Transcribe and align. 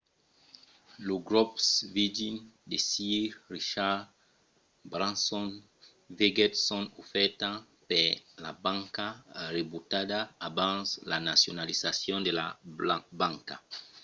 lo 1.07 1.15
grop 1.27 1.51
virgin 1.97 2.35
de 2.71 2.77
sir 2.89 3.21
richard 3.55 4.01
branson 4.91 5.47
vegèt 6.17 6.53
son 6.67 6.83
ofèrta 7.01 7.49
per 7.89 8.09
la 8.43 8.51
banca 8.65 9.05
rebutada 9.55 10.19
abans 10.49 10.85
la 11.11 11.17
nacionalizacion 11.29 12.19
de 12.23 12.31
la 12.39 12.45
banca 13.21 13.55